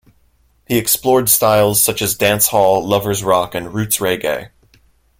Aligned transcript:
He 0.67 0.79
explored 0.79 1.29
styles 1.29 1.79
such 1.79 2.01
as 2.01 2.17
dancehall, 2.17 2.83
lovers 2.83 3.23
rock 3.23 3.53
and 3.53 3.71
roots 3.71 3.97
reggae. 3.97 4.49